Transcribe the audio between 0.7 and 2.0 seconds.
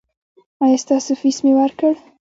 ستاسو فیس مې ورکړ؟